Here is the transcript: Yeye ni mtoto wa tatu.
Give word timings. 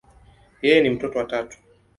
Yeye 0.61 0.81
ni 0.81 0.89
mtoto 0.89 1.17
wa 1.19 1.25
tatu. 1.25 1.57